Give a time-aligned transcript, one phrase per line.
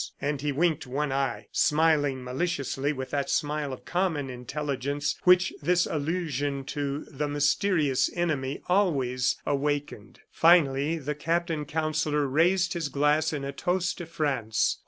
[0.19, 5.85] And he winked one eye, smiling maliciously with that smile of common intelligence which this
[5.85, 10.21] allusion to the mysterious enemy always awakened.
[10.31, 14.79] Finally the Captain Counsellor raised his glass in a toast to France.